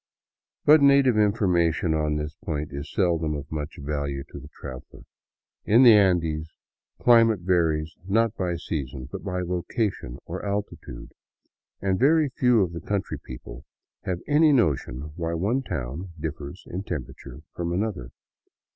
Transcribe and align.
But 0.65 0.81
native 0.81 1.15
information 1.15 1.93
on 1.93 2.15
this 2.15 2.33
point 2.33 2.69
is 2.73 2.91
seldom 2.91 3.35
of 3.35 3.51
much 3.51 3.77
value 3.77 4.23
to 4.31 4.39
the 4.39 4.47
traveler. 4.47 5.03
In 5.63 5.83
the 5.83 5.93
Andes, 5.93 6.49
climate 6.99 7.41
varies 7.41 7.93
not 8.07 8.35
by 8.35 8.55
season 8.55 9.09
but 9.11 9.23
by 9.23 9.43
location 9.43 10.17
or 10.25 10.43
altitude, 10.43 11.11
and 11.83 11.99
very 11.99 12.29
few 12.29 12.63
of 12.63 12.73
the 12.73 12.81
country 12.81 13.19
people 13.19 13.63
have 14.03 14.21
any 14.27 14.51
notion 14.51 15.11
why 15.17 15.35
one 15.35 15.61
town 15.61 16.13
differs 16.19 16.63
in 16.65 16.81
temperature 16.81 17.41
from 17.53 17.71
another. 17.71 18.09